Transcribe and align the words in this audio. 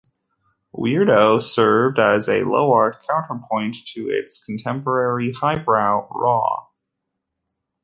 "Weirdo" 0.73 1.39
served 1.43 1.99
as 1.99 2.27
a 2.27 2.43
"low 2.43 2.73
art" 2.73 3.05
counterpoint 3.07 3.75
to 3.93 4.09
its 4.09 4.43
contemporary 4.43 5.31
highbrow 5.31 6.07
"Raw". 6.09 6.69